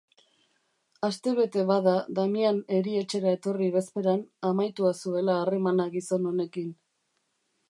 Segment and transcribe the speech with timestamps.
[1.07, 6.79] Astebete bada, Damian erietxera etorri bezperan, amaitua zuela harremana gizon honekin.